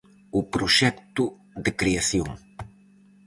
O 0.39 0.41
proxecto 0.53 1.23
de 1.63 1.71
creación. 1.79 2.29